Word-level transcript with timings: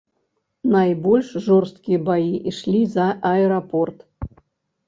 Найбольш 0.75 1.29
жорсткія 1.47 1.99
баі 2.07 2.33
ішлі 2.53 2.81
за 2.95 3.07
аэрапорт. 3.33 3.99